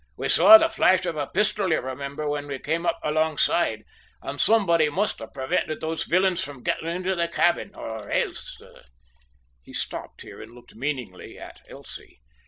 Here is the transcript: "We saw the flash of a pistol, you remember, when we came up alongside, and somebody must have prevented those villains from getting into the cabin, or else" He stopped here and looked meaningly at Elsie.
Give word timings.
"We 0.17 0.29
saw 0.29 0.57
the 0.57 0.67
flash 0.67 1.05
of 1.05 1.15
a 1.15 1.27
pistol, 1.27 1.69
you 1.71 1.79
remember, 1.79 2.27
when 2.27 2.47
we 2.47 2.57
came 2.57 2.87
up 2.87 2.99
alongside, 3.03 3.83
and 4.23 4.41
somebody 4.41 4.89
must 4.89 5.19
have 5.19 5.31
prevented 5.31 5.79
those 5.79 6.05
villains 6.05 6.43
from 6.43 6.63
getting 6.63 6.87
into 6.87 7.13
the 7.13 7.27
cabin, 7.27 7.75
or 7.75 8.09
else" 8.09 8.59
He 9.61 9.73
stopped 9.73 10.23
here 10.23 10.41
and 10.41 10.53
looked 10.55 10.73
meaningly 10.73 11.37
at 11.37 11.61
Elsie. 11.69 12.19